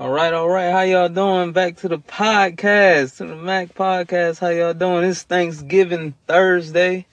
[0.00, 0.70] All right, all right.
[0.70, 1.52] How y'all doing?
[1.52, 4.38] Back to the podcast, to the Mac podcast.
[4.38, 5.04] How y'all doing?
[5.04, 7.04] It's Thanksgiving Thursday.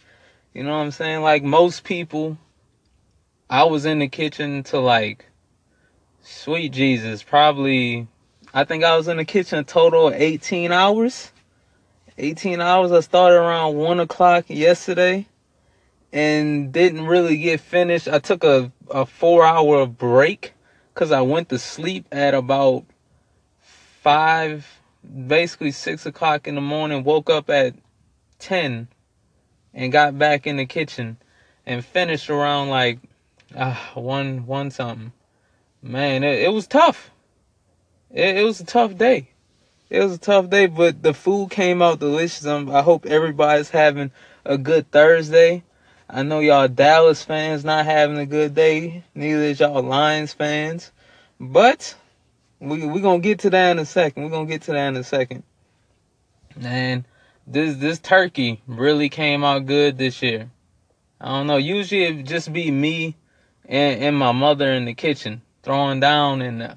[0.54, 1.22] You know what I'm saying?
[1.22, 2.38] Like most people,
[3.50, 5.26] I was in the kitchen to like,
[6.22, 8.08] sweet Jesus, probably,
[8.54, 11.34] I think I was in the kitchen total of 18 hours.
[12.18, 12.94] 18 hours.
[12.94, 15.28] I started around 1 o'clock yesterday
[16.14, 18.08] and didn't really get finished.
[18.08, 20.54] I took a, a four hour break
[20.98, 22.84] because I went to sleep at about
[24.02, 24.82] 5,
[25.28, 27.76] basically 6 o'clock in the morning, woke up at
[28.40, 28.88] 10
[29.76, 31.18] and got back in the kitchen
[31.68, 32.98] and finished around like
[33.56, 35.12] uh, one one something.
[35.84, 37.12] Man, it, it was tough.
[38.10, 39.30] It, it was a tough day.
[39.92, 42.44] It was a tough day, but the food came out delicious.
[42.48, 44.10] Um, I hope everybody's having
[44.44, 45.64] a good Thursday.
[46.10, 49.04] I know y'all Dallas fans not having a good day.
[49.14, 50.92] Neither is y'all Lions fans.
[51.40, 51.96] But
[52.60, 54.24] we we gonna get to that in a second.
[54.24, 55.44] We're gonna get to that in a second.
[56.62, 57.04] And
[57.46, 60.50] this this turkey really came out good this year.
[61.20, 61.58] I don't know.
[61.58, 63.16] Usually it just be me
[63.66, 66.76] and, and my mother in the kitchen throwing down and uh,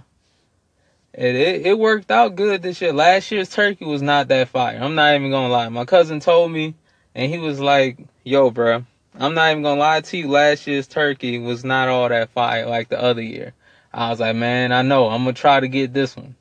[1.14, 2.92] it, it it worked out good this year.
[2.92, 4.78] Last year's turkey was not that fire.
[4.80, 5.68] I'm not even gonna lie.
[5.68, 6.74] My cousin told me,
[7.14, 8.84] and he was like, "Yo, bro,
[9.18, 10.28] I'm not even gonna lie to you.
[10.28, 13.54] Last year's turkey was not all that fire like the other year."
[13.92, 15.08] I was like, "Man, I know.
[15.08, 16.36] I'm gonna try to get this one."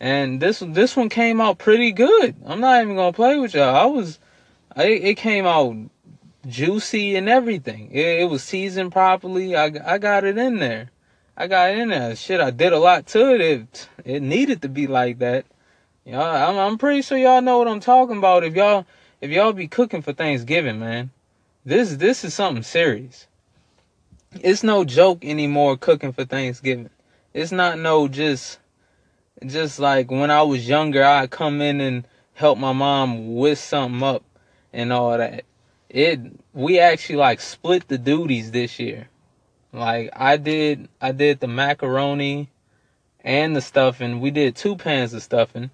[0.00, 2.34] And this this one came out pretty good.
[2.44, 3.74] I'm not even gonna play with y'all.
[3.74, 4.18] I was,
[4.74, 5.76] I, it came out
[6.46, 7.90] juicy and everything.
[7.92, 9.56] It, it was seasoned properly.
[9.56, 10.90] I I got it in there.
[11.36, 12.14] I got it in there.
[12.16, 13.40] Shit, I did a lot to it.
[13.40, 15.46] It it needed to be like that.
[16.04, 18.44] Y'all, I'm I'm pretty sure y'all know what I'm talking about.
[18.44, 18.86] If y'all
[19.20, 21.10] if y'all be cooking for Thanksgiving, man,
[21.64, 23.26] this this is something serious.
[24.32, 26.90] It's no joke anymore cooking for Thanksgiving.
[27.34, 28.58] It's not no just
[29.46, 34.02] just like when I was younger, I'd come in and help my mom whisk something
[34.02, 34.24] up
[34.72, 35.44] and all that.
[35.88, 36.20] It
[36.54, 39.08] we actually like split the duties this year.
[39.72, 42.50] Like I did I did the macaroni
[43.24, 44.20] and the stuffing.
[44.20, 45.70] We did two pans of stuffing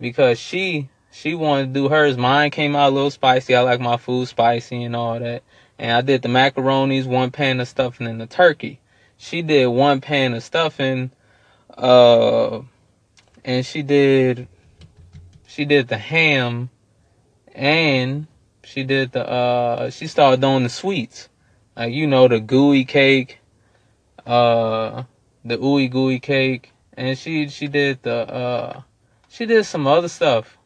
[0.00, 2.16] because she she wanted to do hers.
[2.16, 3.54] Mine came out a little spicy.
[3.54, 5.42] I like my food spicy and all that.
[5.78, 8.80] And I did the macaronis, one pan of stuffing and the turkey.
[9.18, 11.10] She did one pan of stuffing,
[11.76, 12.62] uh
[13.44, 14.48] and she did
[15.46, 16.70] she did the ham
[17.54, 18.26] and
[18.64, 21.28] she did the uh she started doing the sweets
[21.76, 23.38] like you know the gooey cake
[24.26, 25.02] uh
[25.44, 28.82] the ooey gooey cake and she she did the uh
[29.28, 30.58] she did some other stuff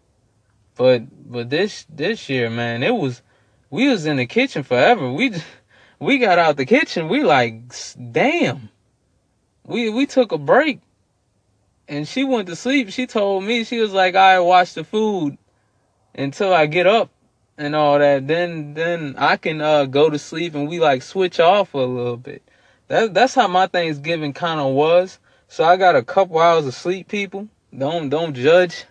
[0.76, 3.22] but but this this year man it was
[3.70, 5.34] we was in the kitchen forever we
[5.98, 7.60] we got out the kitchen we like
[8.12, 8.68] damn
[9.64, 10.80] we we took a break
[11.88, 12.90] and she went to sleep.
[12.90, 15.38] She told me she was like, "I watch the food
[16.14, 17.10] until I get up
[17.56, 18.26] and all that.
[18.26, 22.16] Then then I can uh, go to sleep and we like switch off a little
[22.16, 22.42] bit."
[22.88, 25.18] That that's how my Thanksgiving kind of was.
[25.48, 27.08] So I got a couple hours of sleep.
[27.08, 28.84] People don't don't judge.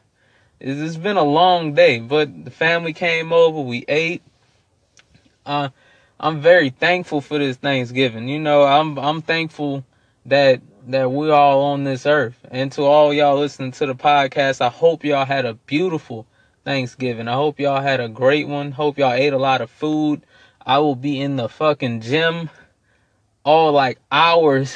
[0.59, 3.59] It's, it's been a long day, but the family came over.
[3.59, 4.21] We ate.
[5.45, 5.69] Uh,
[6.19, 8.27] I'm very thankful for this Thanksgiving.
[8.27, 9.85] You know, I'm I'm thankful
[10.25, 12.37] that that we're all on this earth.
[12.51, 16.25] And to all y'all listening to the podcast, I hope y'all had a beautiful
[16.63, 17.27] Thanksgiving.
[17.27, 18.71] I hope y'all had a great one.
[18.71, 20.25] Hope y'all ate a lot of food.
[20.65, 22.49] I will be in the fucking gym
[23.43, 24.75] all like hours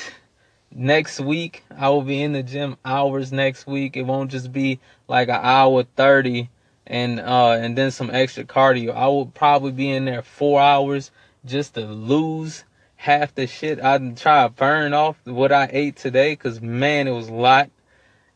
[0.72, 1.64] next week.
[1.76, 3.98] I will be in the gym hours next week.
[3.98, 6.50] It won't just be like an hour 30
[6.88, 8.94] and uh and then some extra cardio.
[8.96, 11.12] I will probably be in there 4 hours
[11.46, 12.64] just to lose
[12.96, 13.82] half the shit.
[13.82, 17.70] I try to burn off what I ate today because man, it was a lot.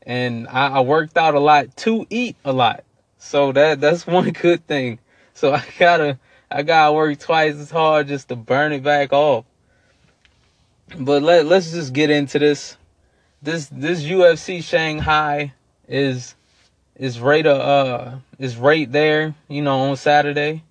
[0.05, 2.83] And I, I worked out a lot to eat a lot.
[3.17, 5.00] So that that's one good thing.
[5.33, 6.19] So I gotta
[6.51, 9.45] I gotta work twice as hard just to burn it back off.
[10.97, 12.77] But let let's just get into this.
[13.41, 15.53] This this UFC Shanghai
[15.88, 16.35] is
[16.95, 20.63] is right uh is right there, you know, on Saturday.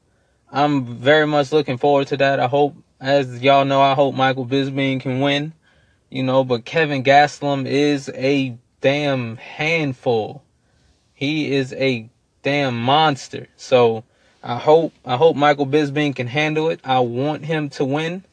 [0.50, 2.38] I'm very much looking forward to that.
[2.38, 5.52] I hope as y'all know, I hope Michael Bisping can win.
[6.08, 10.42] You know, but Kelvin Gastelum is a damn handful.
[11.14, 12.10] He is a
[12.42, 13.48] damn monster.
[13.56, 14.04] So
[14.42, 16.80] I hope I hope Michael Bisping can handle it.
[16.84, 18.24] I want him to win,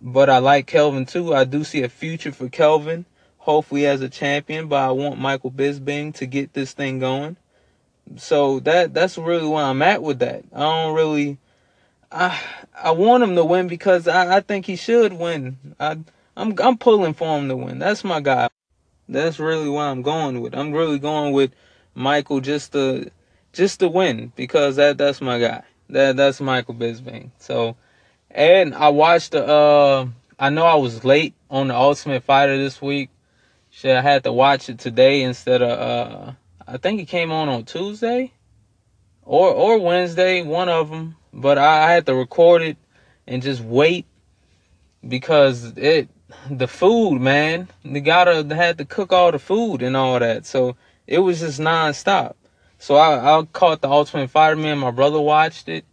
[0.00, 1.34] but I like Kelvin too.
[1.34, 3.06] I do see a future for Kelvin,
[3.38, 4.68] hopefully as a champion.
[4.68, 7.36] But I want Michael Bisping to get this thing going.
[8.16, 10.44] So that that's really where I'm at with that.
[10.52, 11.38] I don't really
[12.10, 12.40] I
[12.74, 15.58] I want him to win because I, I think he should win.
[15.80, 15.98] I
[16.36, 17.78] I'm I'm pulling for him to win.
[17.78, 18.48] That's my guy.
[19.08, 20.54] That's really what I'm going with.
[20.54, 21.52] I'm really going with
[21.94, 23.10] Michael just to
[23.52, 25.62] just to win because that that's my guy.
[25.88, 27.30] That that's Michael Bisping.
[27.38, 27.76] So,
[28.36, 29.44] and I watched the.
[29.44, 30.06] Uh,
[30.38, 33.08] I know I was late on the Ultimate Fighter this week.
[33.70, 35.70] Shit, I had to watch it today instead of.
[35.70, 36.32] Uh,
[36.68, 38.32] I think it came on on Tuesday,
[39.22, 41.16] or or Wednesday, one of them.
[41.32, 42.76] But I, I had to record it
[43.26, 44.04] and just wait
[45.06, 46.08] because it
[46.50, 47.68] the food, man.
[47.84, 50.44] They gotta they had to cook all the food and all that.
[50.44, 52.34] So it was just nonstop.
[52.78, 54.56] So I, I caught the Ultimate Fighter.
[54.56, 55.86] Man, my brother watched it.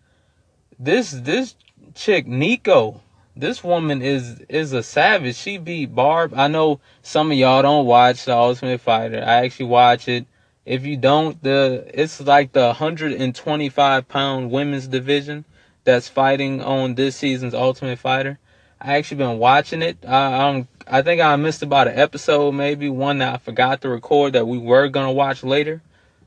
[0.78, 1.56] This this
[1.96, 3.02] chick Nico,
[3.36, 5.36] this woman is is a savage.
[5.36, 6.34] She beat Barb.
[6.36, 9.18] I know some of y'all don't watch the Ultimate Fighter.
[9.18, 10.26] I actually watch it.
[10.66, 15.46] If you don't, the it's like the 125 pound women's division
[15.84, 18.40] that's fighting on this season's Ultimate Fighter.
[18.80, 19.98] I actually been watching it.
[20.06, 23.90] I um, I think I missed about an episode, maybe one that I forgot to
[23.90, 25.82] record that we were gonna watch later.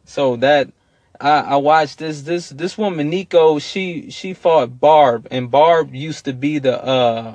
[0.05, 0.69] So that
[1.21, 3.59] I, I watched this this this woman Nico.
[3.59, 7.35] She she fought Barb, and Barb used to be the uh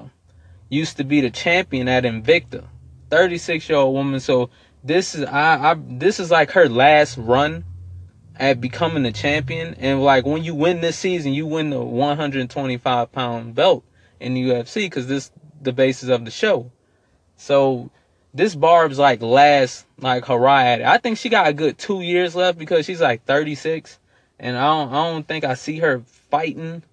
[0.70, 2.66] used to be the champion at Invicta.
[3.10, 4.20] 36 year old woman.
[4.20, 4.50] So
[4.84, 7.66] this is I, I this is like her last run
[8.38, 9.76] at becoming a champion.
[9.76, 13.84] And like when you win this season, you win the 125 pound belt
[14.20, 15.32] in the UFC because this
[15.62, 16.72] the basis of the show.
[17.36, 17.92] So
[18.34, 20.78] this Barb's like last like hurrah.
[20.86, 24.00] I think she got a good two years left because she's like 36,
[24.40, 26.84] and I don't I don't think I see her fighting.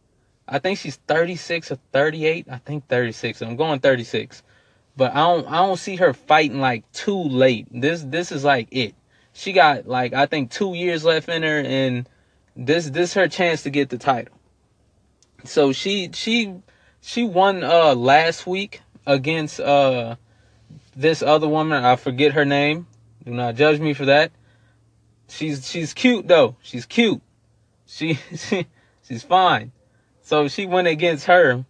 [0.46, 2.46] I think she's 36 or 38.
[2.50, 3.42] I think 36.
[3.42, 4.42] I'm going 36,
[4.96, 7.66] but I don't I don't see her fighting like too late.
[7.70, 8.94] This this is like it
[9.38, 12.08] she got like I think two years left in her, and
[12.56, 14.34] this this her chance to get the title.
[15.44, 16.56] So she she
[17.00, 20.16] she won uh last week against uh
[20.98, 21.84] this other woman.
[21.84, 22.86] I forget her name.
[23.24, 24.32] Do not judge me for that.
[25.28, 26.56] She's she's cute though.
[26.60, 27.22] She's cute.
[27.86, 28.66] She she
[29.06, 29.72] she's fine.
[30.22, 31.64] So she went against her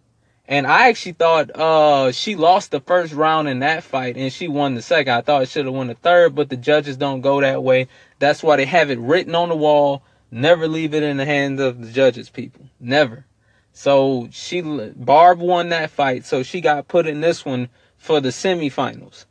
[0.47, 4.47] and I actually thought uh, she lost the first round in that fight and she
[4.47, 5.13] won the second.
[5.13, 7.87] I thought it should have won the third, but the judges don't go that way.
[8.17, 10.01] That's why they have it written on the wall.
[10.31, 12.65] Never leave it in the hands of the judges, people.
[12.79, 13.25] Never.
[13.73, 17.69] So she Barb won that fight, so she got put in this one
[17.99, 19.25] for the semifinals.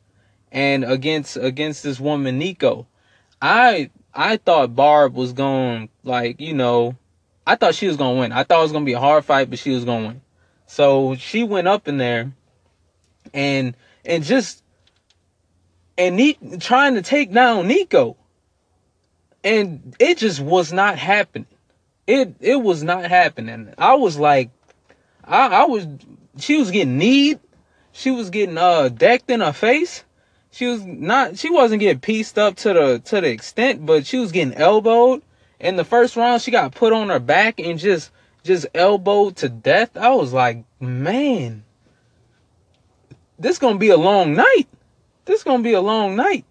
[0.52, 2.86] And against against this woman Nico.
[3.42, 6.96] I I thought Barb was going like, you know,
[7.46, 8.32] I thought she was going to win.
[8.32, 10.08] I thought it was going to be a hard fight, but she was going to
[10.08, 10.20] win.
[10.66, 12.32] So she went up in there
[13.32, 14.62] and and just
[15.96, 18.16] and Ni- trying to take down Nico.
[19.44, 21.46] And it just was not happening.
[22.06, 23.72] It it was not happening.
[23.78, 24.50] I was like
[25.24, 25.86] I, I was
[26.38, 27.40] she was getting kneed.
[27.92, 30.04] She was getting uh decked in her face.
[30.50, 34.18] She was not she wasn't getting pieced up to the to the extent, but she
[34.18, 35.22] was getting elbowed.
[35.60, 38.10] In the first round, she got put on her back and just
[38.44, 39.96] just elbowed to death.
[39.96, 41.64] I was like, man,
[43.38, 44.66] this gonna be a long night.
[45.24, 46.44] This gonna be a long night.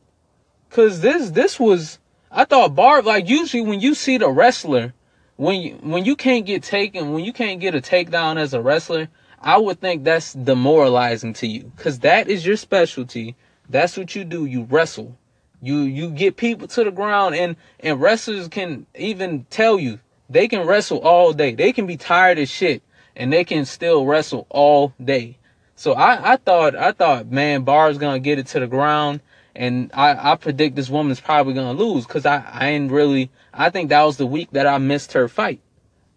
[0.70, 2.00] Cause this this was
[2.32, 4.94] I thought Barb like usually when you see the wrestler,
[5.38, 8.62] when you when you can't get taken, when you can't get a takedown as a
[8.62, 9.08] wrestler,
[9.40, 11.72] I would think that's demoralizing to you.
[11.78, 13.36] Cause that is your specialty.
[13.70, 14.46] That's what you do.
[14.46, 15.18] You wrestle.
[15.62, 20.48] You you get people to the ground and and wrestlers can even tell you they
[20.48, 21.54] can wrestle all day.
[21.54, 22.82] They can be tired as shit
[23.16, 25.38] and they can still wrestle all day.
[25.76, 29.22] So I, I thought I thought man Barb's gonna get it to the ground
[29.56, 33.70] and I, I predict this woman's probably gonna lose because I, I ain't really I
[33.70, 35.60] think that was the week that I missed her fight.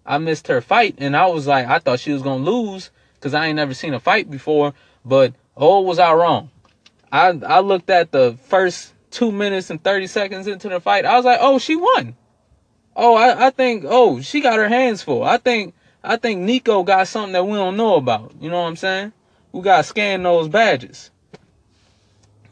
[0.06, 3.34] I missed her fight and I was like I thought she was gonna lose because
[3.34, 4.74] I ain't never seen a fight before,
[5.04, 6.50] but oh was I wrong.
[7.12, 11.16] I I looked at the first two minutes and thirty seconds into the fight, I
[11.16, 12.16] was like, oh she won
[12.96, 15.24] oh, I, I think, oh, she got her hands full.
[15.24, 15.74] I think,
[16.04, 18.32] I think Nico got something that we don't know about.
[18.40, 19.12] You know what I'm saying?
[19.52, 21.10] We got to scan those badges.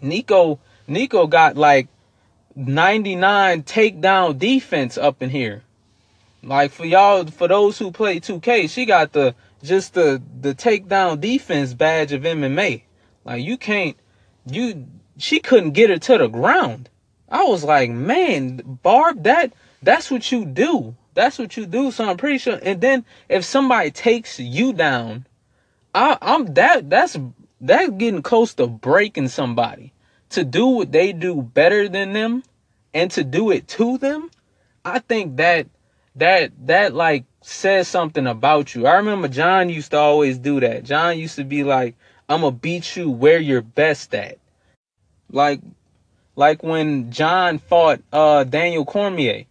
[0.00, 1.88] Nico, Nico got like
[2.56, 5.62] 99 takedown defense up in here.
[6.42, 11.20] Like for y'all, for those who play 2K, she got the just the the takedown
[11.20, 12.82] defense badge of MMA.
[13.24, 13.96] Like you can't,
[14.46, 14.86] you
[15.16, 16.88] she couldn't get her to the ground.
[17.28, 20.96] I was like, man, Barb, that that's what you do.
[21.14, 21.90] That's what you do.
[21.90, 22.58] So I'm pretty sure.
[22.62, 25.26] And then if somebody takes you down,
[25.94, 26.88] I, I'm that.
[26.88, 27.16] That's
[27.60, 29.92] that's getting close to breaking somebody.
[30.30, 32.42] To do what they do better than them,
[32.92, 34.30] and to do it to them,
[34.84, 35.66] I think that
[36.16, 38.86] that that like says something about you.
[38.86, 40.84] I remember Jon used to always do that.
[40.84, 41.94] Jon used to be like,
[42.28, 44.38] "I'm gonna beat you where you're best at."
[45.30, 45.60] Like
[46.36, 49.44] like when Jon fought uh Daniel Cormier.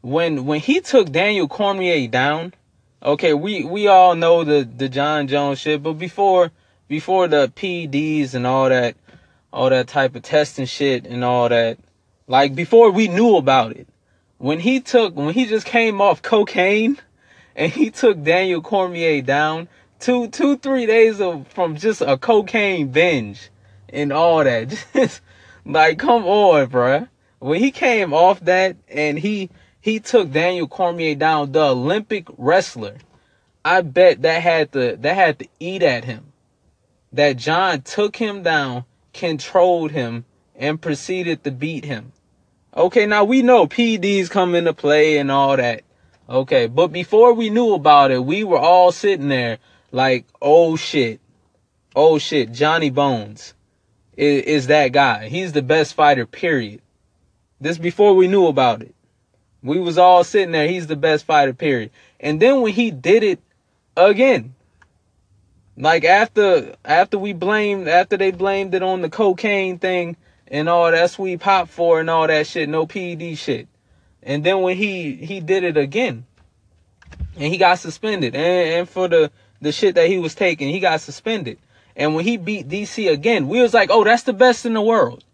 [0.00, 2.54] When when he took Daniel Cormier down,
[3.02, 6.50] okay, we we all know the the Jon Jones shit, but before
[6.88, 8.96] before the PDs and all that
[9.52, 11.78] all that type of testing shit and all that,
[12.26, 13.86] like before we knew about it.
[14.38, 16.98] When he took when he just came off cocaine
[17.56, 19.68] and he took Daniel Cormier down
[19.98, 23.50] two two three days of from just a cocaine binge
[23.88, 24.68] and all that.
[24.94, 25.20] Just
[25.64, 27.08] like come on, bruh.
[27.38, 32.96] When he came off that and he he took Daniel Cormier down, the Olympic wrestler,
[33.64, 36.32] I bet that had to that had to eat at him.
[37.12, 40.24] That Jon took him down, controlled him,
[40.56, 42.12] and proceeded to beat him.
[42.74, 45.82] Okay, now we know PDs come into play and all that.
[46.28, 49.58] Okay, but before we knew about it, we were all sitting there
[49.90, 51.20] like, oh shit.
[51.94, 53.54] Oh shit, Johnny Bones
[54.16, 55.28] is, is that guy.
[55.28, 56.80] He's the best fighter, period.
[57.60, 58.94] This before we knew about it.
[59.62, 61.90] We was all sitting there, he's the best fighter, period.
[62.18, 63.40] And then when he did it
[63.96, 64.54] again,
[65.76, 70.16] like after after we blamed after they blamed it on the cocaine thing
[70.48, 73.68] and all that sweet pop for and all that shit, no PED shit.
[74.22, 76.26] And then when he he did it again,
[77.36, 80.80] and he got suspended, and, and for the the shit that he was taking, he
[80.80, 81.58] got suspended.
[81.94, 84.82] And when he beat DC again, we was like, oh, that's the best in the
[84.82, 85.24] world.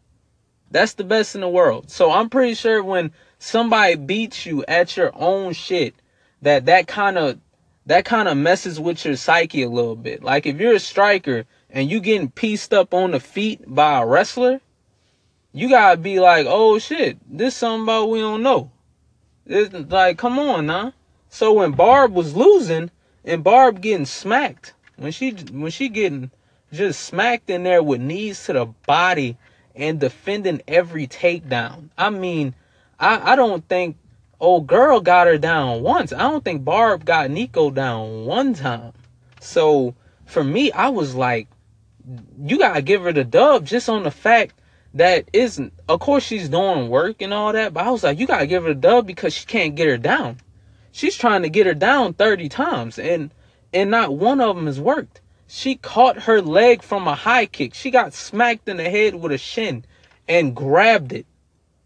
[0.71, 1.91] That's the best in the world.
[1.91, 5.95] So I'm pretty sure when somebody beats you at your own shit,
[6.43, 7.39] that that kind of
[7.87, 10.23] that kind of messes with your psyche a little bit.
[10.23, 14.07] Like if you're a striker and you getting pieced up on the feet by a
[14.07, 14.61] wrestler,
[15.53, 18.71] you gotta be like, oh shit, this something about we don't know.
[19.49, 20.93] It's like, come on, nah.
[21.31, 22.91] So when Barb was losing
[23.25, 26.31] and Barb getting smacked, when she when she getting
[26.73, 29.39] just smacked in there with knees to the body
[29.75, 31.89] and defending every takedown.
[31.97, 32.55] I mean,
[33.01, 33.97] I, I don't think
[34.39, 36.13] old girl got her down once.
[36.13, 38.93] I don't think Barb got Nico down one time.
[39.41, 39.95] So
[40.27, 41.49] for me, I was like,
[42.39, 44.55] you gotta give her the dub just on the fact
[44.95, 48.27] that isn't of course she's doing work and all that, but I was like, you
[48.27, 50.39] gotta give her a dub because she can't get her down.
[50.93, 53.31] She's trying to get her down 30 times and
[53.73, 55.21] and not one of them has worked.
[55.47, 57.75] She caught her leg from a high kick.
[57.75, 59.85] She got smacked in the head with a shin
[60.29, 61.27] and grabbed it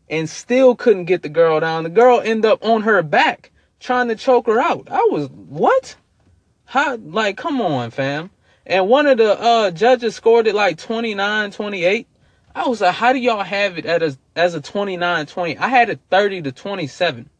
[0.08, 1.84] and still couldn't get the girl down.
[1.84, 4.88] The girl ended up on her back trying to choke her out.
[4.90, 5.96] I was what?
[6.64, 8.30] How like come on, fam.
[8.66, 12.06] And one of the uh judges scored it like 29, 28.
[12.54, 15.58] I was like, how do y'all have it at a, as a 29, 20?
[15.58, 17.30] I had it 30 to 27.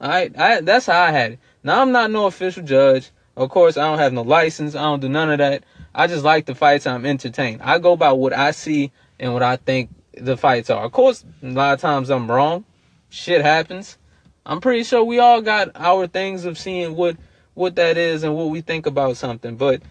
[0.00, 1.38] All right, I, that's how I had it.
[1.62, 3.10] Now I'm not no official judge.
[3.36, 4.74] Of course, I don't have no license.
[4.74, 5.62] I don't do none of that.
[5.94, 6.86] I just like the fights.
[6.86, 7.62] I'm entertained.
[7.62, 10.84] I go by what I see and what I think the fights are.
[10.84, 12.64] Of course, a lot of times I'm wrong.
[13.10, 13.96] Shit happens.
[14.44, 17.16] I'm pretty sure we all got our things of seeing what
[17.54, 19.56] what that is and what we think about something.
[19.56, 19.82] But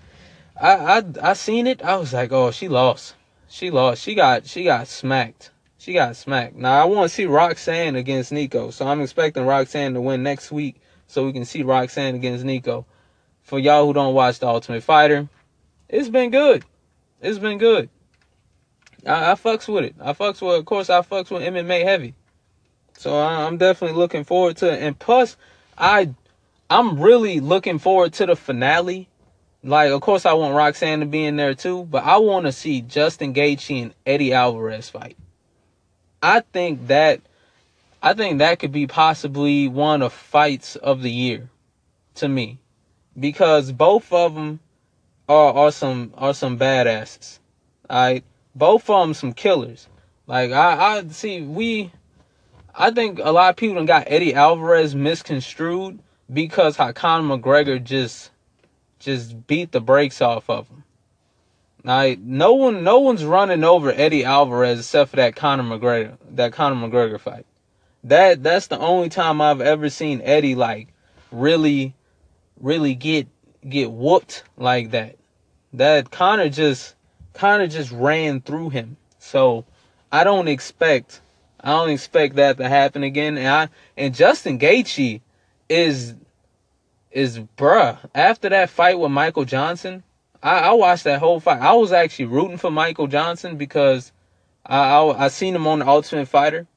[0.59, 1.81] I I I seen it.
[1.81, 3.15] I was like, oh, she lost.
[3.51, 4.01] She lost.
[4.01, 5.51] She got she got smacked.
[5.77, 6.55] She got smacked.
[6.55, 8.71] Now I want to see Roxanne against Nico.
[8.71, 10.77] So I'm expecting Roxanne to win next week
[11.07, 12.85] so we can see Roxanne against Nico.
[13.41, 15.27] For y'all who don't watch The Ultimate Fighter,
[15.89, 16.63] it's been good.
[17.19, 17.89] It's been good.
[19.05, 19.95] I, I fucks with it.
[19.99, 22.13] I fucks with, of course, I fucks with MMA heavy.
[22.97, 24.81] So I, I'm definitely looking forward to it.
[24.81, 25.35] And plus,
[25.77, 26.13] I,
[26.69, 29.09] I'm really looking forward to the finale.
[29.63, 32.51] Like, of course, I want Roxanne to be in there too, but I want to
[32.51, 35.17] see Justin Gaethje and Eddie Alvarez fight.
[36.23, 37.21] I think that,
[38.01, 41.49] I think that could be possibly one of fights of the year,
[42.15, 42.57] to me,
[43.19, 44.59] because both of them
[45.29, 47.39] are are some are some badasses.
[47.89, 48.23] Right,
[48.55, 49.87] both of them some killers.
[50.27, 51.91] Like I, I see we
[52.73, 55.99] I think a lot of people got Eddie Alvarez misconstrued
[56.31, 58.31] because Conor McGregor just
[59.01, 60.83] just beat the brakes off of him.
[61.83, 66.53] Like no one no one's running over Eddie Alvarez except for that Conor McGregor that
[66.53, 67.45] Conor McGregor fight.
[68.03, 70.89] That that's the only time I've ever seen Eddie like
[71.31, 71.95] really
[72.59, 73.27] really get
[73.67, 75.17] get whooped like that.
[75.73, 76.95] That Conor just
[77.43, 78.97] of just ran through him.
[79.17, 79.65] So
[80.11, 81.21] I don't expect
[81.63, 83.37] I don't expect that to happen again.
[83.37, 85.21] And I and Justin Gaethje
[85.69, 86.15] is
[87.11, 87.97] is bruh.
[88.15, 90.03] After that fight with Michael Johnson,
[90.41, 91.61] I, I watched that whole fight.
[91.61, 94.11] I was actually rooting for Michael Johnson because
[94.65, 96.67] I, I I seen him on the Ultimate Fighter,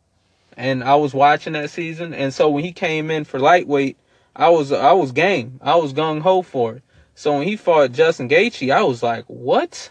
[0.57, 2.15] and I was watching that season.
[2.15, 3.97] And so when he came in for lightweight,
[4.35, 5.61] I was I was game.
[5.63, 6.83] I was gung ho for it.
[7.15, 9.91] So when he fought Justin Gaethje, I was like, what?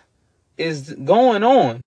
[0.57, 1.81] is going on?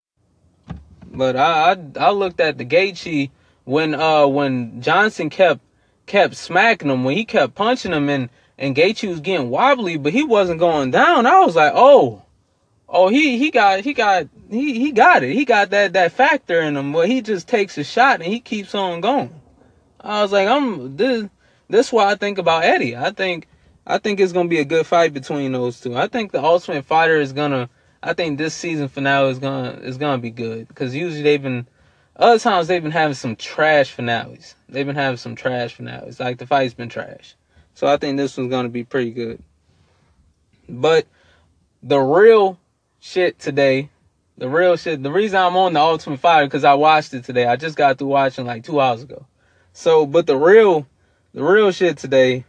[1.07, 3.31] But I I, I looked at the Gaethje
[3.65, 5.61] when uh when Johnson kept
[6.07, 10.13] kept smacking him when he kept punching him and and Gaethje was getting wobbly, but
[10.13, 11.27] he wasn't going down.
[11.27, 12.23] I was like, oh,
[12.89, 15.33] oh, he he got he got he he got it.
[15.33, 16.93] He got that that factor in him.
[16.93, 19.41] Where he just takes a shot and he keeps on going.
[20.01, 21.29] I was like, I'm this.
[21.69, 22.97] This is why I think about Eddie.
[22.97, 23.49] I think
[23.87, 25.97] I think it's gonna be a good fight between those two.
[25.97, 27.69] I think the Ultimate Fighter is gonna.
[28.03, 31.67] I think this season finale is gonna is gonna be good because usually they've been
[32.15, 34.55] other times they've been having some trash finales.
[34.69, 36.19] They've been having some trash finales.
[36.19, 37.35] Like the fight's been trash.
[37.77, 39.39] So I think this one's gonna be pretty good.
[40.67, 41.07] But
[41.83, 42.59] the real
[43.01, 43.91] shit today,
[44.39, 45.03] the real shit.
[45.03, 47.45] The reason I'm on the Ultimate Fighter because I watched it today.
[47.45, 49.27] I just got through watching like two hours ago.
[49.75, 50.87] So, but the real,
[51.35, 52.47] the real shit today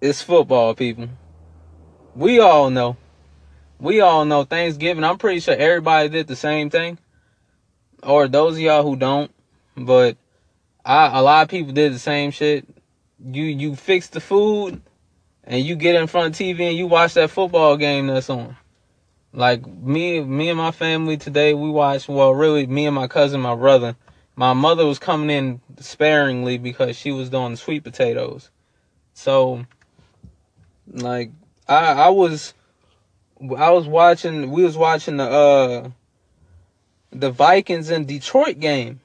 [0.00, 1.08] is football, people.
[2.14, 2.96] We all know.
[3.80, 5.02] We all know Thanksgiving.
[5.02, 6.98] I'm pretty sure everybody did the same thing.
[8.04, 9.34] Or those of y'all who don't.
[9.76, 10.16] But
[10.84, 12.64] I, a lot of people did the same shit
[13.22, 14.80] you you fix the food
[15.44, 18.56] and you get in front of TV and you watch that football game that's on.
[19.32, 23.40] Like me me and my family today we watched well really me and my cousin,
[23.40, 23.96] my brother.
[24.36, 28.50] My mother was coming in sparingly because she was doing sweet potatoes.
[29.12, 29.66] So
[30.88, 31.30] like
[31.68, 32.54] I I was
[33.56, 35.90] I was watching we was watching the uh
[37.10, 39.00] the Vikings in Detroit game.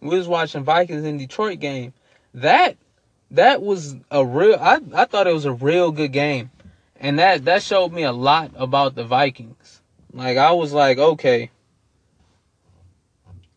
[0.00, 1.92] We was watching Vikings in Detroit game.
[2.34, 2.76] That
[3.30, 6.50] that was a real I, I thought it was a real good game.
[6.96, 9.82] And that that showed me a lot about the Vikings.
[10.12, 11.50] Like I was like, okay.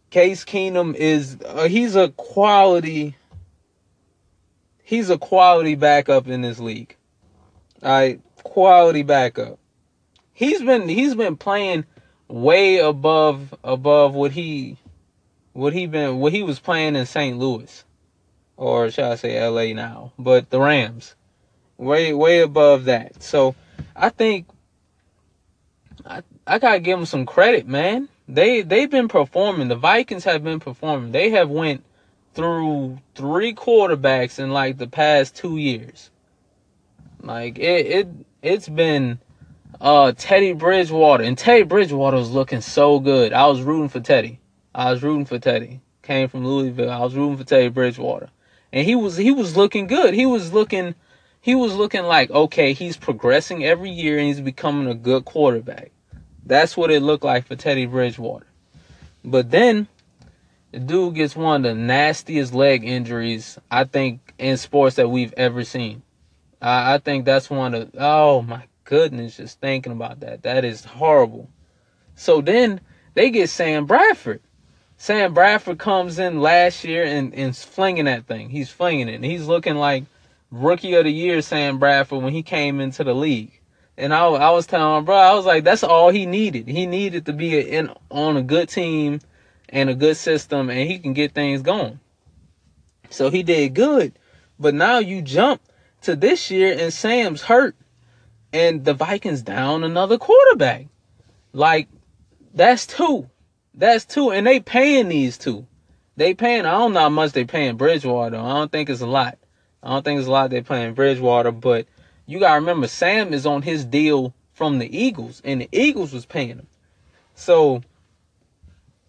[0.09, 3.15] Case Keenum is uh, he's a quality
[4.83, 6.97] he's a quality backup in this league.
[7.81, 9.57] All right, quality backup.
[10.33, 11.85] He's been he's been playing
[12.27, 14.77] way above above what he
[15.53, 17.37] what he been what he was playing in St.
[17.37, 17.85] Louis
[18.57, 21.15] or shall I say LA now, but the Rams,
[21.77, 23.21] way way above that.
[23.23, 23.55] So
[23.95, 24.47] I think
[26.05, 28.09] I I gotta give them some credit, man.
[28.27, 29.67] They they've been performing.
[29.67, 31.11] The Vikings have been performing.
[31.11, 31.83] They have went
[32.33, 36.09] through three quarterbacks in like the past two years.
[37.21, 38.07] Like it it
[38.41, 39.19] it's been
[39.79, 43.33] uh Teddy Bridgewater and Teddy Bridgewater was looking so good.
[43.33, 44.39] I was rooting for Teddy.
[44.73, 45.81] I was rooting for Teddy.
[46.03, 46.89] Came from Louisville.
[46.89, 48.29] I was rooting for Teddy Bridgewater
[48.73, 50.13] and he was he was looking good.
[50.13, 50.95] He was looking
[51.39, 55.91] he was looking like okay, he's progressing every year and he's becoming a good quarterback.
[56.45, 58.47] That's what it looked like for Teddy Bridgewater.
[59.23, 59.87] But then
[60.71, 65.33] the dude gets one of the nastiest leg injuries I think in sports that we've
[65.37, 66.01] ever seen.
[66.61, 70.43] I, I think that's one of oh my goodness, just thinking about that.
[70.43, 71.49] That is horrible.
[72.15, 72.81] So then
[73.13, 74.41] they get Sam Bradford.
[75.01, 78.51] Sam Bradford comes in last year and, and flinging that thing.
[78.51, 79.15] He's flinging it.
[79.15, 80.03] And he's looking like
[80.51, 83.61] rookie of the year Sam Bradford when he came into the league.
[83.97, 86.67] And I, I was telling him, bro, I was like, that's all he needed.
[86.67, 89.21] He needed to be in on a good team
[89.69, 91.99] and a good system, and he can get things going.
[93.09, 94.13] So he did good.
[94.59, 95.63] But now you jump
[96.03, 97.75] to this year, and Sam's hurt,
[98.53, 100.85] and the Vikings down another quarterback.
[101.53, 101.87] Like,
[102.53, 103.30] that's two.
[103.73, 105.65] That's two, and they paying these two.
[106.17, 106.65] They paying.
[106.65, 108.37] I don't know how much they paying Bridgewater.
[108.37, 109.37] I don't think it's a lot.
[109.81, 111.87] I don't think it's a lot they paying Bridgewater, but
[112.25, 116.25] you gotta remember Sam is on his deal from the Eagles, and the Eagles was
[116.25, 116.67] paying him.
[117.33, 117.81] So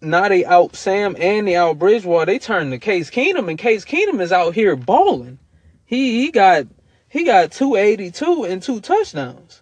[0.01, 2.25] now they out Sam and they out Bridgewater.
[2.25, 5.39] They turn to Case Keenum, and Case Keenum is out here balling.
[5.85, 6.67] He he got
[7.09, 9.61] he got 282 and two touchdowns.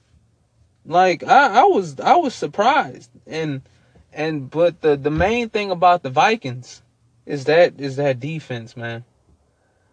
[0.86, 3.10] Like I, I was I was surprised.
[3.28, 3.62] And
[4.14, 6.82] and but the the main thing about the Vikings
[7.26, 9.06] is that is that defense, man.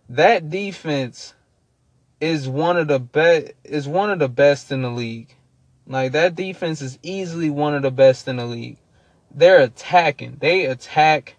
[0.08, 1.34] That defense
[2.20, 5.34] is one of the best is one of the best in the league.
[5.86, 8.78] Like that defense is easily one of the best in the league.
[9.30, 10.38] They're attacking.
[10.40, 11.36] They attack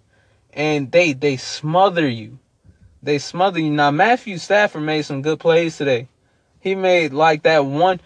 [0.53, 2.39] and they they smother you.
[3.01, 3.71] They smother you.
[3.71, 6.07] Now Matthew Stafford made some good plays today.
[6.59, 7.99] He made like that one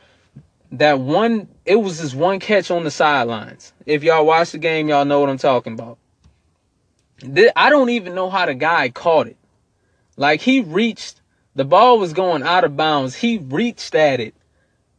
[0.72, 3.74] that one it was this one catch on the sidelines.
[3.86, 5.98] If y'all watch the game, y'all know what I'm talking about.
[7.56, 9.38] I don't even know how the guy caught it.
[10.18, 11.22] Like he reached,
[11.56, 13.16] the ball was going out of bounds.
[13.16, 14.36] He reached at it,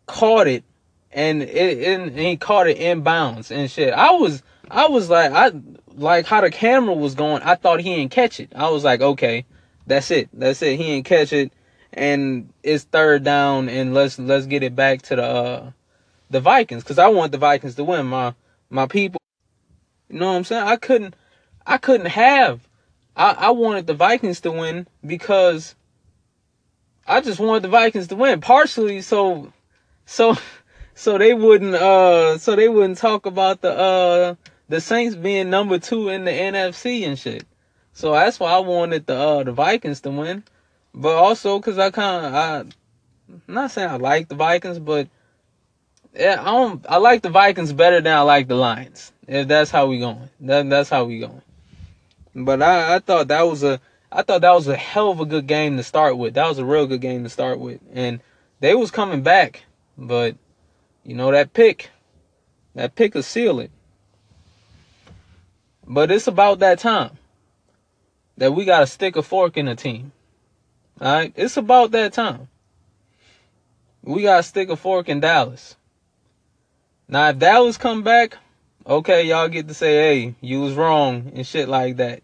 [0.07, 0.65] caught it,
[1.13, 3.93] and it and he caught it in bounds and shit.
[3.93, 5.53] I was I was like I
[5.95, 7.43] like how the camera was going.
[7.43, 8.53] I thought he didn't catch it.
[8.57, 9.45] I was like, okay,
[9.87, 10.79] that's it, that's it.
[10.79, 11.53] He didn't catch it,
[11.93, 15.71] and it's third down, and let's let's get it back to the uh,
[16.35, 18.07] the Vikings because I want the Vikings to win.
[18.07, 18.35] My
[18.69, 19.21] my people,
[20.11, 20.67] you know what I'm saying?
[20.67, 21.15] I couldn't
[21.65, 22.69] I couldn't have.
[23.17, 25.77] I, I wanted the Vikings to win because
[27.07, 28.41] I just wanted the Vikings to win.
[28.41, 29.53] Partially so
[30.07, 30.37] so
[30.95, 34.35] so they wouldn't uh so they wouldn't talk about the uh
[34.69, 37.45] the Saints being number two in the NFC and shit.
[37.93, 40.43] So that's why I wanted the uh the Vikings to win.
[40.93, 42.65] But also cause I kinda I
[43.29, 45.07] I'm not saying I like the Vikings, but
[46.15, 49.13] yeah, I don't I like the Vikings better than I like the Lions.
[49.27, 50.29] If that's how we going.
[50.41, 51.43] That that's how we going.
[52.35, 53.81] But I, I thought that was a
[54.13, 56.35] I thought that was a hell of a good game to start with.
[56.35, 57.81] That was a real good game to start with.
[57.93, 58.21] And
[58.61, 59.65] they was coming back,
[59.99, 60.37] but
[61.03, 61.91] you know that pick,
[62.75, 63.71] that pick will seal it.
[65.87, 67.19] But it's about that time
[68.37, 70.13] that we gotta stick a fork in the team.
[71.01, 71.33] Alright?
[71.37, 72.49] It's about that time.
[74.03, 75.77] We gotta stick a fork in Dallas.
[77.09, 78.39] Now if Dallas come back,
[78.87, 82.23] okay, y'all get to say, hey, you was wrong and shit like that.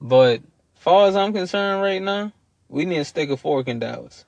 [0.00, 0.42] But
[0.74, 2.32] far as I'm concerned right now,
[2.68, 4.24] we need to stick a fork in Dallas.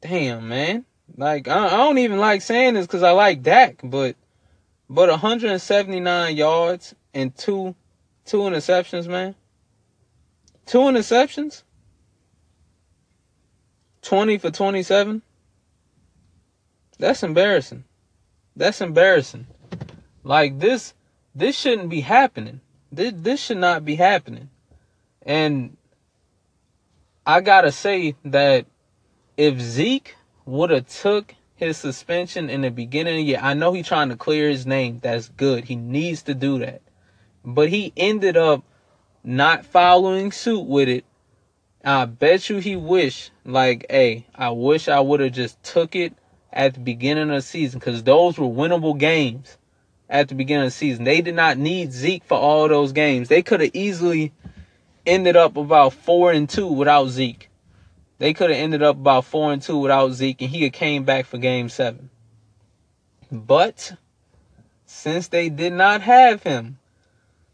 [0.00, 0.84] Damn, man.
[1.16, 4.16] Like I, I don't even like saying this because I like Dak, but
[4.88, 7.74] but 179 yards and two
[8.24, 9.34] two interceptions, man.
[10.66, 11.62] Two interceptions.
[14.02, 15.22] 20 for 27.
[16.98, 17.84] That's embarrassing.
[18.56, 19.46] That's embarrassing.
[20.24, 20.94] Like this
[21.34, 22.60] this shouldn't be happening.
[22.90, 24.50] This this should not be happening.
[25.22, 25.76] And
[27.26, 28.66] I got to say that
[29.36, 33.72] if Zeke would have took his suspension in the beginning of the year, I know
[33.72, 34.98] he's trying to clear his name.
[35.00, 35.64] That's good.
[35.64, 36.82] He needs to do that.
[37.44, 38.64] But he ended up
[39.22, 41.04] not following suit with it.
[41.84, 46.14] I bet you he wish, like, hey, I wish I would have just took it
[46.52, 49.56] at the beginning of the season because those were winnable games
[50.08, 51.04] at the beginning of the season.
[51.04, 53.28] They did not need Zeke for all those games.
[53.28, 54.32] They could have easily
[55.06, 57.48] ended up about four and two without Zeke.
[58.18, 61.26] They could have ended up about four and two without Zeke, and he came back
[61.26, 62.10] for game seven.
[63.32, 63.94] But
[64.84, 66.78] since they did not have him,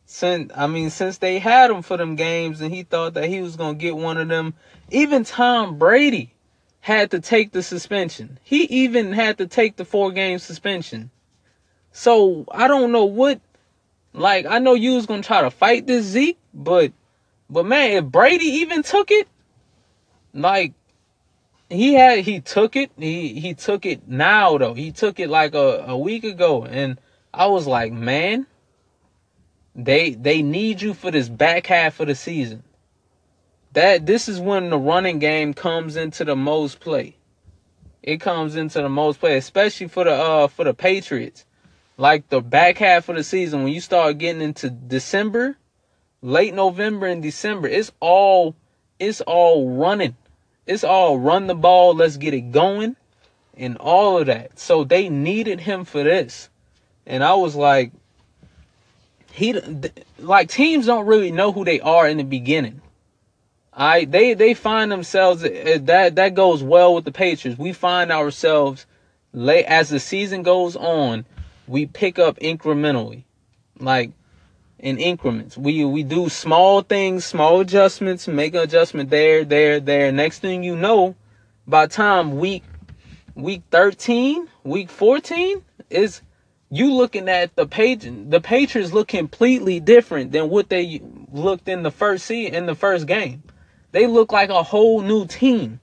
[0.05, 3.41] since I mean, since they had him for them games, and he thought that he
[3.41, 4.55] was gonna get one of them,
[4.91, 6.35] even Tom Brady
[6.81, 8.39] had to take the suspension.
[8.43, 11.11] He even had to take the four game suspension.
[11.93, 13.41] So I don't know what
[14.13, 16.93] like I know you was gonna try to fight this Zeke, but
[17.51, 19.29] but man, if Brady even took it,
[20.33, 20.75] like
[21.69, 24.75] he had he took it, he he took it now though.
[24.75, 26.65] He took it like a, a week ago.
[26.65, 26.99] And
[27.33, 28.47] I was like, man,
[29.75, 32.63] they they need you for this back half of the season
[33.73, 37.17] that this is when the running game comes into the most play.
[38.03, 41.45] It comes into the most play, especially for the uh for the Patriots.
[41.97, 45.59] Like the back half of the season, when you start getting into December,
[46.23, 48.55] late November and December, it's all
[48.99, 50.17] it's all running.
[50.67, 52.97] It's all run the ball, let's get it going,
[53.57, 54.59] and all of that.
[54.59, 56.51] So they needed him for this.
[57.07, 57.91] And I was like,
[59.33, 59.55] he
[60.19, 62.83] like teams don't really know who they are in the beginning.
[63.81, 67.59] I they they find themselves uh, that that goes well with the Patriots.
[67.59, 68.87] We find ourselves
[69.33, 71.25] late as the season goes on,
[71.69, 73.23] we pick up incrementally,
[73.79, 74.11] like
[74.81, 75.57] in increments.
[75.57, 80.11] We we do small things, small adjustments, make an adjustment there, there, there.
[80.11, 81.15] Next thing you know,
[81.65, 82.65] by time week
[83.37, 86.21] week 13, week 14 is
[86.69, 91.85] you looking at the page the Patriots look completely different than what they looked in
[91.85, 93.45] the first see in the first game.
[93.93, 95.81] They look like a whole new team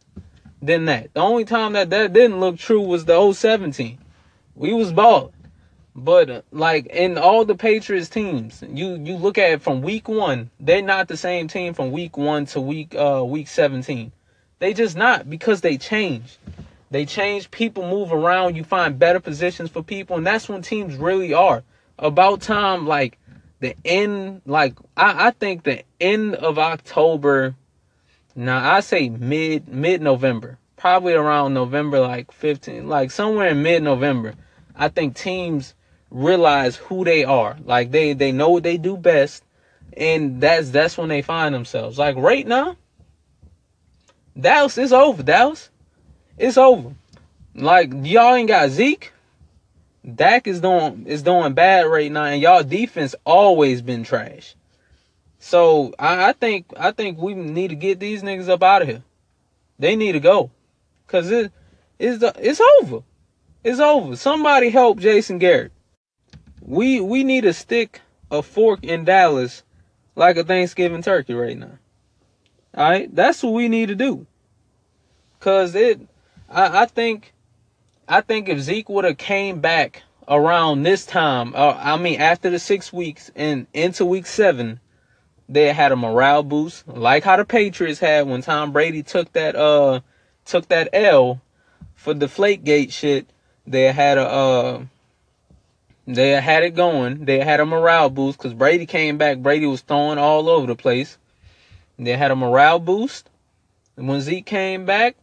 [0.62, 1.14] than that.
[1.14, 3.98] The only time that that didn't look true was the 017.
[4.56, 5.34] We was balling.
[5.96, 10.10] But uh, like in all the Patriots teams, you you look at it from week
[10.10, 14.12] 1, they're not the same team from week 1 to week uh week 17.
[14.60, 16.38] They just not because they change.
[16.92, 20.98] They change, people move around, you find better positions for people and that's when teams
[20.98, 21.64] really are.
[21.98, 23.18] About time like
[23.62, 27.56] the end like I I think the end of October
[28.36, 33.82] now I say mid mid November, probably around November like 15, like somewhere in mid
[33.82, 34.36] November.
[34.76, 35.74] I think teams
[36.12, 37.58] realize who they are.
[37.64, 39.44] Like they they know what they do best,
[39.96, 41.98] and that's that's when they find themselves.
[41.98, 42.76] Like right now,
[44.40, 45.24] Dallas is over.
[45.24, 45.70] Dallas,
[46.38, 46.94] it's over.
[47.56, 49.14] Like y'all ain't got Zeke.
[50.14, 54.56] Dak is doing is doing bad right now, and y'all defense always been trash.
[55.46, 58.88] So I, I think I think we need to get these niggas up out of
[58.88, 59.04] here.
[59.78, 60.50] They need to go,
[61.06, 61.52] cause it
[62.00, 63.04] it's it's over.
[63.64, 64.16] It's over.
[64.16, 65.72] Somebody help Jason Garrett.
[66.62, 69.62] We we need to stick a fork in Dallas
[70.16, 71.78] like a Thanksgiving turkey right now.
[72.74, 74.26] All right, that's what we need to do.
[75.42, 76.02] Cause it,
[76.50, 77.34] I, I think,
[78.08, 82.50] I think if Zeke would have came back around this time, uh, I mean after
[82.50, 84.80] the six weeks and into week seven,
[85.48, 89.56] they had a morale boost, like how the Patriots had when Tom Brady took that
[89.56, 90.02] uh
[90.46, 91.42] took that L
[91.96, 93.28] for Deflategate shit.
[93.68, 94.86] They had a uh
[96.08, 97.26] they had it going.
[97.26, 99.40] They had a morale boost because Brady came back.
[99.40, 101.18] Brady was throwing all over the place.
[101.98, 103.30] They had a morale boost.
[103.96, 105.16] When Zeke came back,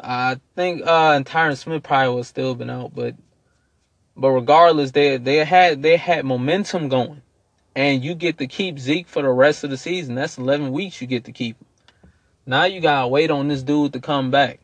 [0.00, 3.14] I think uh and Tyron Smith probably would still been out, but
[4.16, 7.20] but regardless, they they had they had momentum going.
[7.76, 10.14] And you get to keep Zeke for the rest of the season.
[10.14, 11.66] That's eleven weeks you get to keep him.
[12.46, 14.60] Now you gotta wait on this dude to come back.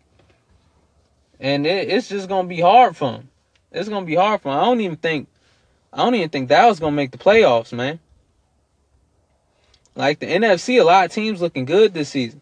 [1.40, 3.28] And it, it's just gonna be hard for him.
[3.72, 4.58] It's gonna be hard for him.
[4.58, 5.28] I don't even think
[5.92, 7.98] I don't even think that was gonna make the playoffs, man.
[9.96, 12.40] Like the NFC, a lot of teams looking good this season.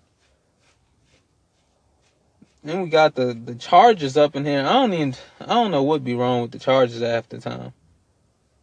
[2.62, 4.61] Then we got the the Chargers up in here.
[4.61, 7.72] I don't even I don't know what be wrong with the Chargers after time.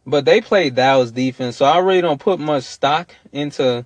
[0.06, 3.84] But they played Dallas defense, so I really don't put much stock into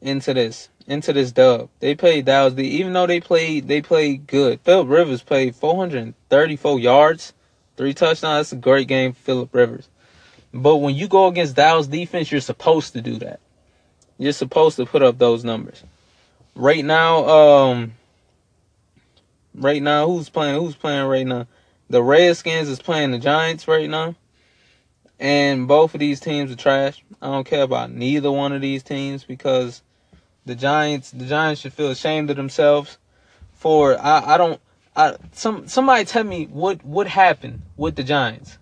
[0.00, 1.68] into this into this dub.
[1.80, 4.60] They played Dallas the even though they played they played good.
[4.60, 7.32] Philip Rivers played 434 yards,
[7.76, 8.50] three touchdowns.
[8.50, 9.88] That's a great game Philip Rivers.
[10.54, 13.40] But when you go against Dallas defense, you're supposed to do that.
[14.18, 15.82] You're supposed to put up those numbers.
[16.54, 17.92] Right now, um,
[19.54, 20.06] right now.
[20.06, 20.58] Who's playing?
[20.60, 21.46] Who's playing right now?
[21.90, 24.14] The Redskins is playing the Giants right now.
[25.20, 27.02] And both of these teams are trash.
[27.20, 29.82] I don't care about neither one of these teams because
[30.46, 32.98] the Giants the Giants should feel ashamed of themselves
[33.52, 34.60] for I, I don't
[34.96, 38.58] I some somebody tell me what what happened with the Giants.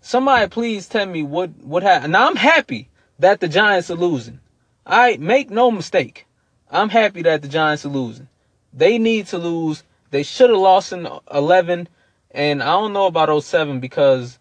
[0.00, 2.12] Somebody please tell me what what happened.
[2.12, 2.88] Now I'm happy
[3.18, 4.40] that the Giants are losing.
[4.84, 6.26] I make no mistake.
[6.70, 8.28] I'm happy that the Giants are losing.
[8.72, 11.88] They need to lose they should have lost in 11,
[12.32, 14.38] and I don't know about 07 because,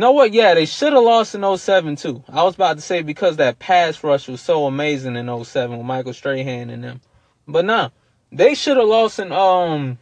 [0.00, 0.32] know what?
[0.32, 2.24] Yeah, they should have lost in 07 too.
[2.28, 5.86] I was about to say because that pass rush was so amazing in 07 with
[5.86, 7.00] Michael Strahan and them.
[7.46, 7.90] But nah,
[8.30, 9.98] they should have lost in, um,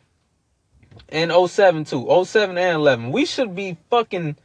[1.11, 2.25] in 07 too.
[2.25, 3.11] 07 and 11.
[3.11, 4.37] We should be fucking,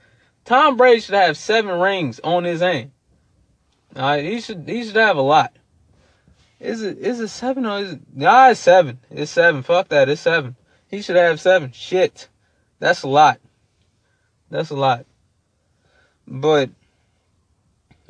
[0.46, 2.92] Tom Brady should have seven rings on his hand.
[3.96, 5.54] All right, he should, he should have a lot.
[6.60, 9.00] Is it is it seven or is it nah it's seven.
[9.12, 9.62] It's seven.
[9.62, 10.56] Fuck that, it's seven.
[10.88, 11.72] He should have seven.
[11.72, 12.30] Shit.
[12.80, 13.40] That's a lot.
[14.50, 15.06] That's a lot.
[16.28, 16.70] But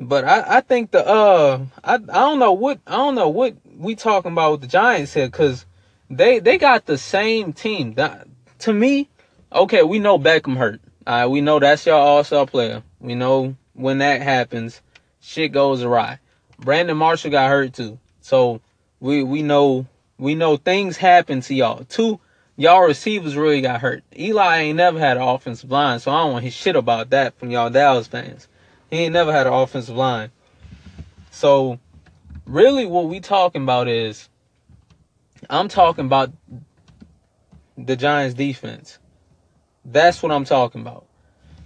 [0.00, 3.56] but I, I think the uh I I don't know what I don't know what
[3.76, 5.66] we talking about with the Giants here because
[6.10, 7.94] they they got the same team.
[7.94, 8.26] That,
[8.60, 9.08] to me,
[9.52, 10.80] okay, we know Beckham hurt.
[11.06, 12.82] Uh, we know that's your all-star player.
[12.98, 14.80] We know when that happens,
[15.20, 16.18] shit goes awry.
[16.58, 17.98] Brandon Marshall got hurt too.
[18.20, 18.60] So
[19.00, 19.86] we we know
[20.18, 21.84] we know things happen to y'all.
[21.84, 22.20] Two
[22.56, 24.02] y'all receivers really got hurt.
[24.18, 27.38] Eli ain't never had an offensive line, so I don't want his shit about that
[27.38, 28.48] from y'all Dallas fans.
[28.90, 30.30] He ain't never had an offensive line.
[31.30, 31.78] So
[32.46, 34.28] really what we talking about is
[35.50, 36.32] I'm talking about
[37.76, 38.98] the Giants defense.
[39.84, 41.06] That's what I'm talking about.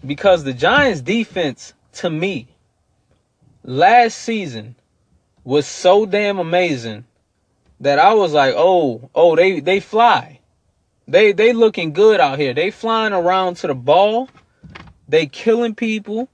[0.05, 2.49] Because the Giants defense to me
[3.63, 4.75] last season
[5.45, 7.05] was so damn amazing
[7.81, 10.40] that I was like, oh, oh, they they fly.
[11.11, 12.55] They they looking good out here.
[12.55, 14.29] They flying around to the ball.
[15.09, 16.29] They killing people.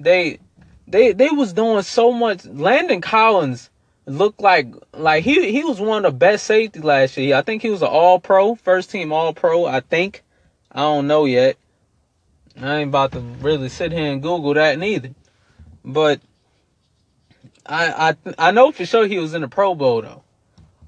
[0.00, 0.40] They
[0.88, 2.44] they they was doing so much.
[2.44, 3.70] Landon Collins
[4.06, 7.36] looked like like he he was one of the best safety last year.
[7.36, 10.24] I think he was an all pro, first team all pro, I think.
[10.72, 11.56] I don't know yet.
[12.60, 15.10] I ain't about to really sit here and Google that neither.
[15.84, 16.20] But
[17.64, 20.24] I I I know for sure he was in the Pro Bowl though.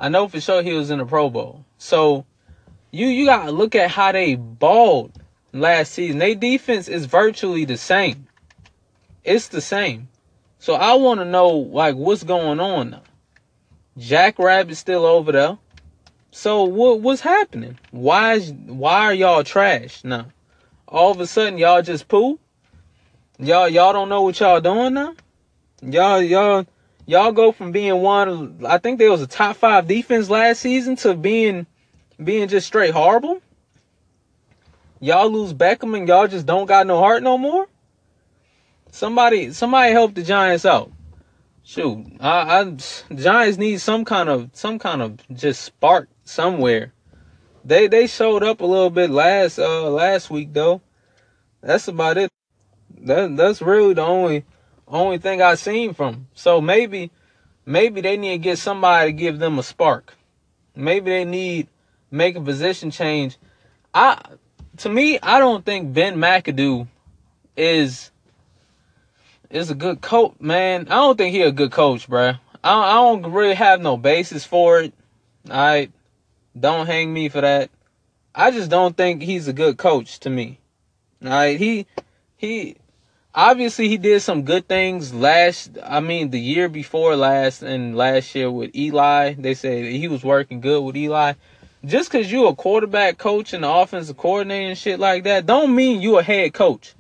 [0.01, 1.65] I know for sure he was in the Pro Bowl.
[1.79, 2.27] So
[2.91, 5.13] you you gotta look at how they balled
[5.53, 6.19] last season.
[6.19, 8.27] Their defense is virtually the same.
[9.25, 10.09] It's the same.
[10.59, 13.03] So I want to know like what's going on now.
[13.97, 15.59] Jack Rabbit still over there.
[16.31, 17.79] So what what's happening?
[17.91, 20.27] Why is why are y'all trash now?
[20.87, 22.39] All of a sudden y'all just poo?
[23.39, 25.15] Y'all y'all don't know what y'all doing now?
[25.83, 26.67] Y'all, y'all,
[27.07, 28.61] y'all go from being one.
[28.67, 31.67] I think there was a top five defense last season to being,
[32.23, 33.41] being just straight horrible.
[35.01, 37.67] Y'all lose Beckham and y'all just don't got no heart no more.
[38.91, 40.93] Somebody, somebody help the Giants out.
[41.63, 42.77] Shoot, I, I
[43.15, 46.93] Giants need some kind of, some kind of just spark somewhere.
[47.65, 50.81] They, they showed up a little bit last, uh, last week though.
[51.61, 52.31] That's about it.
[53.03, 54.45] That, that's really the only
[54.89, 56.27] Only thing I seen from.
[56.35, 57.13] So maybe,
[57.65, 60.17] maybe they need to get somebody to give them a spark.
[60.75, 61.69] Maybe they need
[62.11, 63.37] make a position change.
[63.95, 64.21] I,
[64.79, 66.87] to me, I don't think Ben McAdoo
[67.57, 68.11] is
[69.51, 70.87] is a good coach, man.
[70.89, 72.39] I don't think he a good coach, bruh.
[72.63, 74.95] I, I don't really have no basis for it.
[75.51, 75.91] I
[76.59, 77.71] don't hang me for that.
[78.35, 80.61] I just don't think he's a good coach to me.
[81.23, 81.87] All right, he
[82.37, 82.77] he
[83.35, 88.35] obviously he did some good things last I mean the year before last and last
[88.35, 89.35] year with Eli.
[89.35, 91.35] They say he was working good with Eli.
[91.85, 95.75] Just cause you a quarterback coach and the offensive coordinator and shit like that, don't
[95.75, 96.95] mean you a head coach.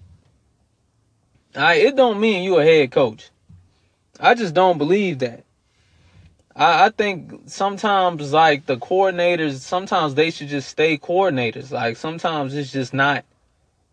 [1.54, 3.30] Alright, it don't mean you a head coach.
[4.18, 5.44] I just don't believe that.
[6.56, 11.70] I, I think sometimes like the coordinators, sometimes they should just stay coordinators.
[11.70, 13.24] Like sometimes it's just not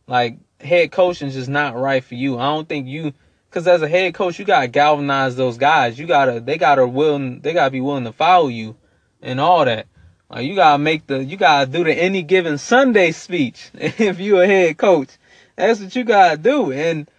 [0.07, 2.37] like head coaching is just not right for you.
[2.37, 3.13] I don't think you,
[3.49, 5.99] because as a head coach, you gotta galvanize those guys.
[5.99, 8.75] You gotta, they gotta willing, they gotta be willing to follow you,
[9.21, 9.87] and all that.
[10.29, 14.39] Like you gotta make the, you gotta do the any given Sunday speech if you
[14.39, 15.09] a head coach.
[15.55, 17.09] That's what you gotta do, and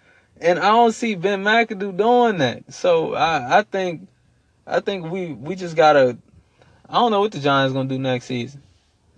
[0.40, 2.72] and I don't see Ben McAdoo doing that.
[2.72, 4.08] So I I think,
[4.66, 6.18] I think we we just gotta.
[6.88, 8.62] I don't know what the Giants gonna do next season.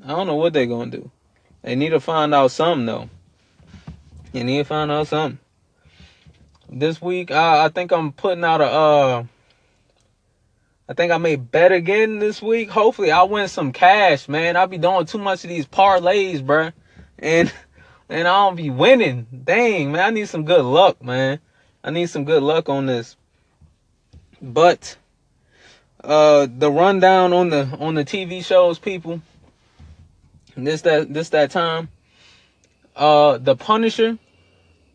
[0.04, 1.10] I don't know what they're gonna do.
[1.62, 3.10] They need to find out something though.
[4.32, 5.38] You need to find out something.
[6.72, 8.64] This week, I, I think I'm putting out a.
[8.64, 9.24] Uh,
[10.90, 12.68] I think I made bet again this week.
[12.68, 14.56] Hopefully, I win some cash, man.
[14.56, 16.72] I be doing too much of these parlays, bruh.
[17.16, 17.52] And
[18.08, 19.28] and I don't be winning.
[19.44, 20.00] Dang, man.
[20.00, 21.38] I need some good luck, man.
[21.84, 23.16] I need some good luck on this.
[24.42, 24.96] But
[26.02, 29.22] uh the rundown on the on the TV shows, people.
[30.56, 31.88] This that this that time.
[32.96, 34.18] Uh, The Punisher.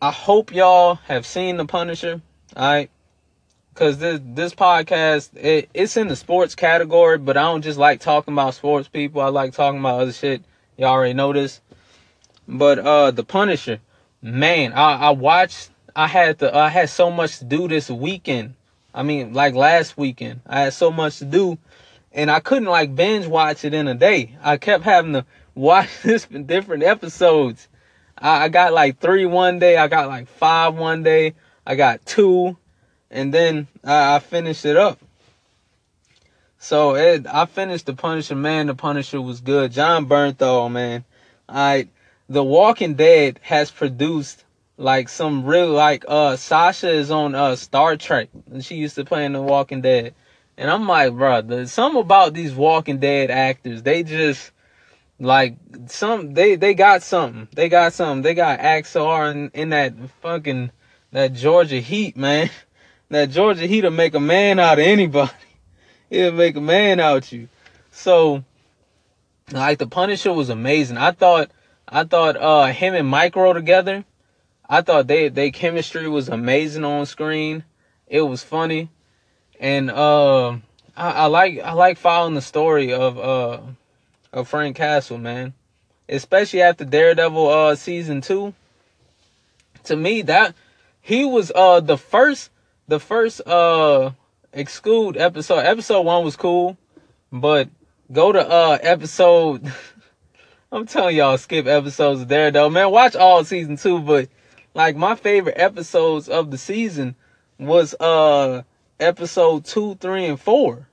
[0.02, 2.22] I hope y'all have seen The Punisher.
[2.54, 2.86] All
[3.76, 3.86] right.
[3.86, 8.00] Cause this this podcast it, it's in the sports category, but I don't just like
[8.00, 9.22] talking about sports people.
[9.22, 10.44] I like talking about other shit.
[10.78, 11.62] Y'all already know this.
[12.48, 13.80] But uh The Punisher,
[14.22, 18.56] man, I, I watched I had to I had so much to do this weekend.
[18.94, 20.42] I mean, like last weekend.
[20.48, 21.58] I had so much to do
[22.14, 24.38] and I couldn't like binge watch it in a day.
[24.42, 27.68] I kept having to watch this different episodes.
[28.18, 29.78] I, I got like three one day.
[29.78, 31.36] I got like five one day.
[31.68, 32.58] I got two,
[33.12, 35.00] and then I, I finished it up.
[36.58, 38.36] So it, I finished the Punisher.
[38.36, 39.72] Man, the Punisher was good.
[39.72, 41.04] Jon Bernthal, man.
[41.48, 41.90] I
[42.28, 44.44] The Walking Dead has produced
[44.78, 49.06] like some real like uh Sasha is on uh Star Trek and she used to
[49.06, 50.16] play in The Walking Dead.
[50.58, 53.84] And I'm like, bro, there's about these Walking Dead actors.
[53.84, 54.52] They just
[55.20, 57.48] like some they they got something.
[57.54, 58.24] They got something.
[58.24, 60.72] They got Axar in, in that fucking
[61.12, 62.50] that Georgia Heat, man.
[63.10, 65.32] That Georgia Heat'll make a man out of anybody.
[66.10, 67.48] It'll make a man out you.
[67.92, 68.44] So
[69.52, 70.98] like the Punisher was amazing.
[70.98, 71.52] I thought
[71.88, 74.06] I thought uh him and Micro together,
[74.68, 77.64] I thought they they chemistry was amazing on screen.
[78.08, 78.90] It was funny.
[79.60, 80.54] And uh
[80.98, 83.60] I, I like I like following the story of uh
[84.34, 85.54] of Frank Castle, man.
[86.10, 88.54] Especially after Daredevil uh season 2.
[89.84, 90.56] To me that
[91.02, 92.50] he was uh the first
[92.88, 94.12] the first uh
[94.54, 95.60] exclude episode.
[95.60, 96.78] Episode 1 was cool,
[97.32, 97.70] but
[98.12, 99.72] go to uh episode
[100.72, 102.70] I'm telling y'all skip episodes there though.
[102.70, 104.30] Man, watch all season 2, but
[104.74, 107.16] like my favorite episodes of the season
[107.60, 108.64] was uh
[109.00, 110.88] episode 2, 3 and 4.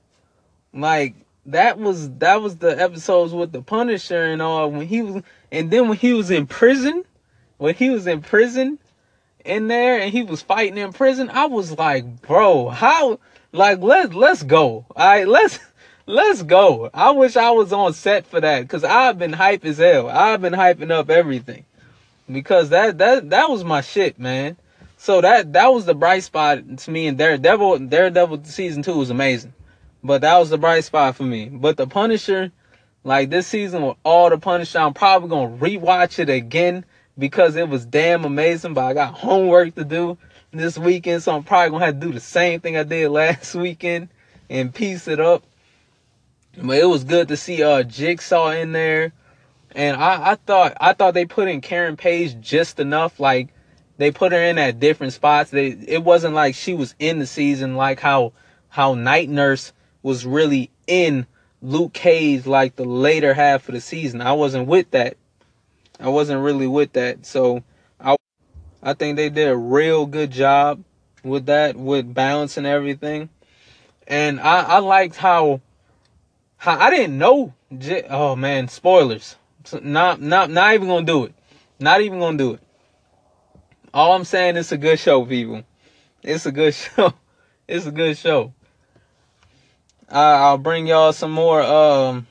[0.73, 5.23] Like that was that was the episodes with the Punisher and all when he was
[5.51, 7.03] and then when he was in prison,
[7.57, 8.79] when he was in prison
[9.45, 13.19] in there and he was fighting in prison, I was like, bro, how
[13.51, 14.85] like let's let's go.
[14.95, 15.59] All right, let's
[16.05, 16.89] let's go.
[16.93, 20.09] I wish I was on set for that cuz I've been hype as hell.
[20.09, 21.65] I've been hyping up everything.
[22.31, 24.57] Because that that that was my shit, man.
[24.97, 29.09] So that that was the bright spot to me and Daredevil Daredevil season 2 was
[29.09, 29.53] amazing.
[30.03, 31.49] But that was the bright spot for me.
[31.49, 32.51] But the Punisher,
[33.03, 36.85] like this season with all the Punisher, I'm probably gonna rewatch it again
[37.17, 38.73] because it was damn amazing.
[38.73, 40.17] But I got homework to do
[40.51, 43.55] this weekend, so I'm probably gonna have to do the same thing I did last
[43.55, 44.09] weekend
[44.49, 45.43] and piece it up.
[46.57, 49.13] But it was good to see uh Jigsaw in there.
[49.75, 53.19] And I, I thought I thought they put in Karen Page just enough.
[53.19, 53.49] Like
[53.97, 55.49] they put her in at different spots.
[55.49, 58.33] They it wasn't like she was in the season like how
[58.69, 61.25] how Night Nurse was really in
[61.61, 64.21] Luke Cage like the later half of the season.
[64.21, 65.17] I wasn't with that.
[65.99, 67.25] I wasn't really with that.
[67.25, 67.63] So
[67.99, 68.15] I
[68.81, 70.83] I think they did a real good job
[71.23, 73.29] with that, with balance and everything.
[74.07, 75.61] And I, I liked how,
[76.57, 77.53] how I didn't know.
[78.09, 79.37] Oh man, spoilers.
[79.81, 81.33] Not, not, not even gonna do it.
[81.79, 82.59] Not even gonna do it.
[83.93, 85.63] All I'm saying is a good show, people.
[86.21, 87.13] It's a good show.
[87.67, 88.53] It's a good show.
[90.09, 91.61] I, will bring y'all some more.
[91.61, 92.27] Um,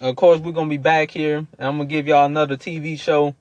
[0.00, 3.34] of course, we're gonna be back here, and I'm gonna give y'all another TV show.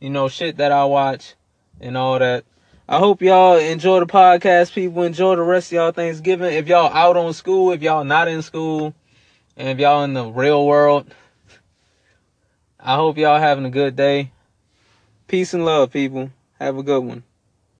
[0.00, 1.34] You know, shit that I watch
[1.80, 2.44] and all that.
[2.88, 5.02] I hope y'all enjoy the podcast, people.
[5.02, 6.52] Enjoy the rest of y'all Thanksgiving.
[6.52, 8.94] If y'all out on school, if y'all not in school,
[9.56, 11.12] and if y'all in the real world,
[12.78, 14.30] I hope y'all having a good day.
[15.26, 16.30] Peace and love, people.
[16.60, 17.24] Have a good one.